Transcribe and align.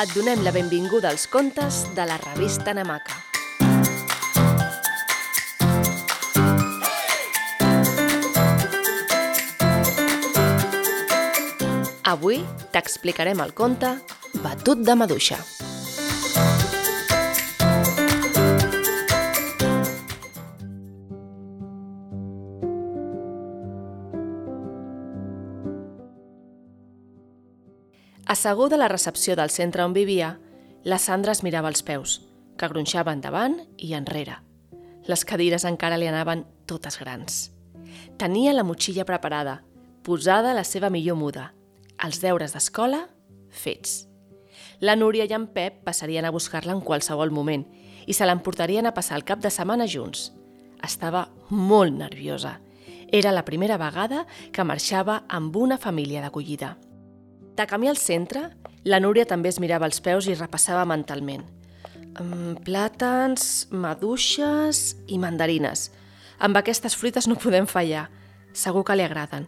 et 0.00 0.12
donem 0.16 0.40
la 0.40 0.52
benvinguda 0.52 1.10
als 1.12 1.26
contes 1.28 1.82
de 1.94 2.04
la 2.08 2.16
revista 2.16 2.72
Namaca. 2.72 3.18
Avui 12.10 12.40
t'explicarem 12.72 13.44
el 13.44 13.52
conte 13.54 13.92
Batut 14.40 14.80
de 14.86 14.96
maduixa. 14.96 15.38
Asseguda 28.26 28.76
a 28.76 28.78
la 28.78 28.88
recepció 28.88 29.34
del 29.36 29.50
centre 29.50 29.84
on 29.84 29.92
vivia, 29.92 30.38
la 30.84 30.98
Sandra 30.98 31.32
es 31.32 31.42
mirava 31.42 31.68
els 31.68 31.82
peus, 31.82 32.20
que 32.56 32.68
gronxava 32.68 33.12
endavant 33.12 33.58
i 33.76 33.94
enrere. 33.96 34.36
Les 35.08 35.24
cadires 35.24 35.64
encara 35.64 35.98
li 35.98 36.08
anaven 36.08 36.44
totes 36.66 36.98
grans. 37.00 37.50
Tenia 38.20 38.52
la 38.52 38.64
motxilla 38.64 39.06
preparada, 39.08 39.62
posada 40.04 40.52
a 40.52 40.56
la 40.56 40.64
seva 40.64 40.90
millor 40.90 41.16
muda. 41.16 41.50
Els 42.04 42.20
deures 42.20 42.52
d'escola, 42.54 43.06
fets. 43.50 44.06
La 44.80 44.96
Núria 44.96 45.26
i 45.28 45.34
en 45.36 45.46
Pep 45.52 45.82
passarien 45.84 46.24
a 46.24 46.32
buscar-la 46.32 46.72
en 46.76 46.80
qualsevol 46.84 47.32
moment 47.32 47.66
i 48.06 48.16
se 48.16 48.26
l'emportarien 48.28 48.86
a 48.86 48.94
passar 48.96 49.18
el 49.18 49.26
cap 49.28 49.40
de 49.40 49.50
setmana 49.52 49.88
junts. 49.88 50.30
Estava 50.84 51.26
molt 51.50 51.96
nerviosa. 51.96 52.58
Era 53.12 53.32
la 53.32 53.44
primera 53.44 53.76
vegada 53.76 54.26
que 54.52 54.64
marxava 54.64 55.24
amb 55.28 55.56
una 55.56 55.76
família 55.78 56.22
d'acollida. 56.22 56.76
De 57.60 57.66
camí 57.66 57.88
al 57.88 57.98
centre, 58.00 58.40
la 58.88 59.02
Núria 59.04 59.26
també 59.28 59.50
es 59.52 59.58
mirava 59.60 59.84
els 59.84 59.98
peus 60.00 60.24
i 60.24 60.32
repassava 60.32 60.86
mentalment. 60.88 61.42
Mm, 61.92 62.62
plàtans, 62.64 63.66
maduixes 63.68 64.80
i 65.12 65.18
mandarines. 65.20 65.90
Amb 66.40 66.56
aquestes 66.56 66.96
fruites 66.96 67.28
no 67.28 67.36
podem 67.36 67.68
fallar. 67.68 68.06
Segur 68.56 68.80
que 68.88 68.96
li 68.96 69.04
agraden. 69.04 69.44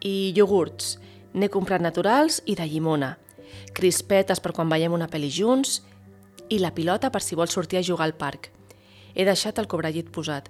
I 0.00 0.32
iogurts. 0.38 0.94
N'he 1.34 1.50
comprat 1.52 1.84
naturals 1.84 2.40
i 2.46 2.56
de 2.56 2.64
llimona. 2.64 3.18
Crispetes 3.76 4.40
per 4.40 4.54
quan 4.56 4.72
veiem 4.72 4.96
una 4.96 5.10
pel·li 5.12 5.28
junts. 5.28 5.82
I 6.48 6.64
la 6.64 6.72
pilota 6.72 7.12
per 7.12 7.20
si 7.20 7.36
vol 7.36 7.52
sortir 7.52 7.82
a 7.82 7.84
jugar 7.84 8.08
al 8.08 8.16
parc. 8.16 8.48
He 9.12 9.28
deixat 9.28 9.60
el 9.60 9.68
cobrellit 9.68 10.08
posat. 10.08 10.48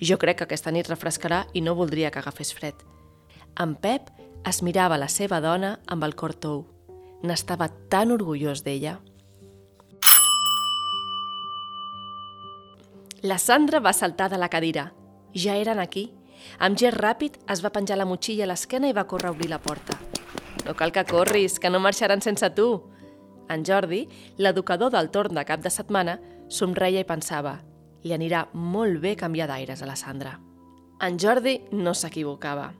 Jo 0.00 0.16
crec 0.16 0.40
que 0.40 0.48
aquesta 0.48 0.72
nit 0.72 0.88
refrescarà 0.88 1.44
i 1.52 1.60
no 1.60 1.76
voldria 1.76 2.10
que 2.10 2.24
agafés 2.24 2.56
fred. 2.56 2.72
En 3.60 3.76
Pep 3.76 4.08
es 4.48 4.62
mirava 4.62 4.98
la 4.98 5.08
seva 5.08 5.40
dona 5.40 5.76
amb 5.86 6.04
el 6.04 6.14
cor 6.18 6.34
tou. 6.34 6.64
N'estava 7.22 7.68
tan 7.92 8.10
orgullós 8.14 8.64
d'ella. 8.66 8.98
La 13.22 13.38
Sandra 13.38 13.78
va 13.78 13.92
saltar 13.94 14.28
de 14.30 14.38
la 14.38 14.50
cadira. 14.50 14.90
Ja 15.34 15.54
eren 15.54 15.78
aquí. 15.78 16.10
Amb 16.58 16.78
gest 16.78 16.98
ràpid 16.98 17.38
es 17.52 17.62
va 17.62 17.70
penjar 17.70 17.96
la 18.00 18.08
motxilla 18.08 18.44
a 18.48 18.50
l'esquena 18.50 18.90
i 18.90 18.96
va 18.96 19.06
córrer 19.06 19.30
a 19.30 19.36
obrir 19.36 19.50
la 19.50 19.62
porta. 19.62 19.94
No 20.66 20.74
cal 20.74 20.90
que 20.90 21.04
corris, 21.06 21.60
que 21.60 21.70
no 21.70 21.78
marxaran 21.78 22.20
sense 22.20 22.50
tu. 22.50 22.70
En 23.48 23.62
Jordi, 23.64 24.08
l'educador 24.38 24.90
del 24.90 25.10
torn 25.10 25.38
de 25.38 25.44
cap 25.46 25.62
de 25.62 25.70
setmana, 25.70 26.18
somreia 26.48 27.02
i 27.02 27.06
pensava 27.06 27.60
li 28.02 28.14
anirà 28.14 28.46
molt 28.54 29.00
bé 29.02 29.14
canviar 29.18 29.48
d'aires 29.50 29.82
a 29.82 29.88
la 29.88 29.96
Sandra. 29.98 30.36
En 31.02 31.18
Jordi 31.18 31.58
no 31.72 31.94
s'equivocava. 31.94 32.72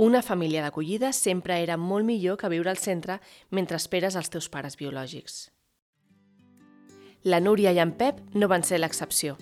Una 0.00 0.22
família 0.22 0.62
d'acollida 0.64 1.10
sempre 1.12 1.58
era 1.60 1.74
molt 1.76 2.06
millor 2.08 2.38
que 2.40 2.48
viure 2.48 2.70
al 2.72 2.78
centre 2.80 3.18
mentre 3.52 3.76
esperes 3.76 4.14
els 4.16 4.30
teus 4.32 4.46
pares 4.48 4.78
biològics. 4.80 5.50
La 7.28 7.36
Núria 7.44 7.74
i 7.76 7.80
en 7.82 7.92
Pep 8.00 8.22
no 8.32 8.48
van 8.48 8.64
ser 8.64 8.78
l'excepció. 8.80 9.34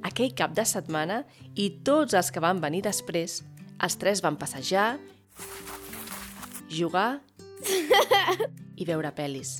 Aquell 0.00 0.32
cap 0.32 0.54
de 0.56 0.64
setmana 0.64 1.18
i 1.52 1.66
tots 1.84 2.16
els 2.16 2.30
que 2.32 2.40
van 2.40 2.62
venir 2.64 2.80
després, 2.86 3.42
els 3.76 3.98
tres 4.00 4.22
van 4.24 4.38
passejar, 4.40 4.94
jugar 6.72 7.20
i 8.80 8.88
veure 8.88 9.10
pel·lis. 9.12 9.58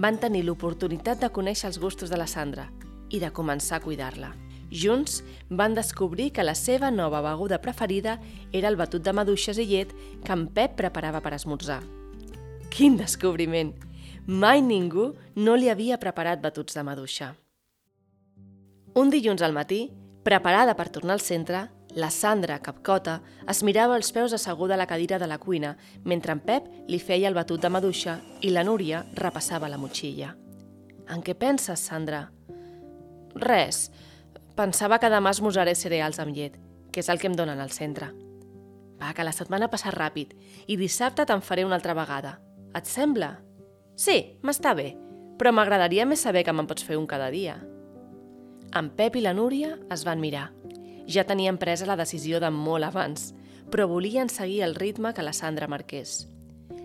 Van 0.00 0.16
tenir 0.16 0.46
l'oportunitat 0.48 1.20
de 1.20 1.28
conèixer 1.28 1.68
els 1.68 1.82
gustos 1.82 2.08
de 2.08 2.16
la 2.16 2.30
Sandra 2.30 2.70
i 3.12 3.20
de 3.20 3.28
començar 3.36 3.82
a 3.82 3.84
cuidar-la. 3.84 4.32
Junts 4.74 5.22
van 5.48 5.76
descobrir 5.78 6.32
que 6.34 6.42
la 6.42 6.56
seva 6.58 6.90
nova 6.90 7.22
beguda 7.22 7.60
preferida 7.62 8.18
era 8.52 8.68
el 8.68 8.76
batut 8.76 9.04
de 9.06 9.14
maduixes 9.14 9.60
i 9.62 9.68
llet 9.70 9.94
que 10.24 10.34
en 10.34 10.48
Pep 10.50 10.74
preparava 10.80 11.22
per 11.22 11.36
esmorzar. 11.36 11.80
Quin 12.74 12.98
descobriment! 12.98 13.72
Mai 14.26 14.62
ningú 14.64 15.12
no 15.36 15.54
li 15.54 15.68
havia 15.70 16.00
preparat 16.00 16.40
batuts 16.42 16.74
de 16.74 16.82
maduixa. 16.82 17.34
Un 18.98 19.10
dilluns 19.12 19.42
al 19.42 19.52
matí, 19.52 19.90
preparada 20.24 20.74
per 20.74 20.88
tornar 20.88 21.18
al 21.18 21.22
centre, 21.22 21.66
la 21.94 22.10
Sandra, 22.10 22.56
capcota, 22.58 23.20
es 23.46 23.62
mirava 23.62 23.94
els 23.94 24.10
peus 24.10 24.32
asseguda 24.34 24.74
a 24.74 24.78
la 24.80 24.88
cadira 24.90 25.20
de 25.20 25.28
la 25.30 25.38
cuina, 25.38 25.76
mentre 26.02 26.34
en 26.34 26.40
Pep 26.42 26.66
li 26.90 26.98
feia 26.98 27.28
el 27.30 27.36
batut 27.38 27.62
de 27.62 27.70
maduixa 27.70 28.16
i 28.42 28.50
la 28.50 28.64
Núria 28.66 29.04
repassava 29.14 29.70
la 29.70 29.78
motxilla. 29.78 30.32
En 31.06 31.22
què 31.22 31.36
penses, 31.38 31.78
Sandra? 31.78 32.24
Res. 33.34 33.90
Pensava 34.54 35.00
que 35.02 35.10
demà 35.10 35.32
esmorzaré 35.34 35.74
cereals 35.74 36.20
amb 36.22 36.34
llet, 36.36 36.54
que 36.94 37.02
és 37.02 37.08
el 37.10 37.18
que 37.18 37.26
em 37.26 37.34
donen 37.34 37.58
al 37.58 37.72
centre. 37.74 38.12
Va, 39.00 39.10
que 39.10 39.24
la 39.26 39.34
setmana 39.34 39.66
passa 39.70 39.90
ràpid 39.90 40.36
i 40.70 40.76
dissabte 40.78 41.26
te'n 41.26 41.42
faré 41.42 41.64
una 41.66 41.74
altra 41.74 41.96
vegada. 41.98 42.36
Et 42.78 42.86
sembla? 42.86 43.32
Sí, 43.98 44.38
m'està 44.46 44.76
bé, 44.78 44.92
però 45.38 45.50
m'agradaria 45.50 46.06
més 46.06 46.22
saber 46.22 46.44
que 46.46 46.54
me'n 46.54 46.68
pots 46.70 46.86
fer 46.86 47.00
un 47.00 47.08
cada 47.10 47.32
dia. 47.34 47.56
En 48.74 48.92
Pep 48.94 49.18
i 49.18 49.24
la 49.24 49.34
Núria 49.34 49.74
es 49.90 50.06
van 50.06 50.22
mirar. 50.22 50.52
Ja 51.10 51.26
tenien 51.26 51.58
presa 51.58 51.90
la 51.90 51.98
decisió 51.98 52.38
de 52.38 52.50
molt 52.54 52.86
abans, 52.86 53.32
però 53.70 53.88
volien 53.90 54.30
seguir 54.30 54.62
el 54.62 54.78
ritme 54.78 55.12
que 55.14 55.26
la 55.26 55.34
Sandra 55.34 55.66
marqués. 55.66 56.28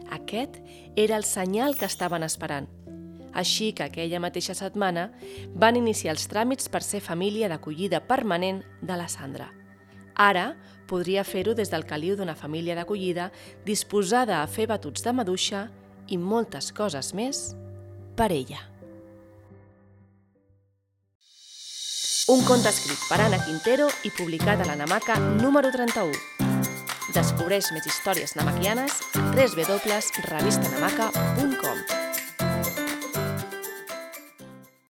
Aquest 0.10 0.58
era 0.96 1.18
el 1.18 1.24
senyal 1.24 1.78
que 1.78 1.86
estaven 1.86 2.26
esperant. 2.26 2.70
Així 3.34 3.72
que 3.74 3.86
aquella 3.86 4.20
mateixa 4.20 4.56
setmana 4.58 5.10
van 5.56 5.78
iniciar 5.78 6.16
els 6.16 6.28
tràmits 6.32 6.70
per 6.70 6.82
ser 6.84 7.02
família 7.02 7.50
d'acollida 7.50 8.02
permanent 8.02 8.64
de 8.82 8.98
la 8.98 9.08
Sandra. 9.08 9.52
Ara 10.20 10.56
podria 10.90 11.24
fer-ho 11.24 11.54
des 11.56 11.70
del 11.72 11.86
caliu 11.86 12.18
d'una 12.18 12.36
família 12.36 12.76
d'acollida 12.76 13.30
disposada 13.66 14.42
a 14.42 14.48
fer 14.48 14.68
batuts 14.68 15.06
de 15.06 15.14
maduixa 15.14 15.70
i 16.10 16.18
moltes 16.18 16.74
coses 16.74 17.14
més 17.14 17.54
per 18.18 18.34
ella. 18.34 18.66
Un 22.30 22.44
conte 22.46 22.70
escrit 22.70 23.02
per 23.10 23.18
Anna 23.24 23.40
Quintero 23.42 23.88
i 24.06 24.12
publicat 24.14 24.62
a 24.62 24.68
la 24.70 24.76
Namaca 24.78 25.18
número 25.18 25.74
31. 25.74 26.14
Descobreix 27.16 27.72
més 27.74 27.88
històries 27.90 28.36
namaquianes 28.38 28.94
a 29.18 29.34
www.revistanamaca.com. 29.34 31.99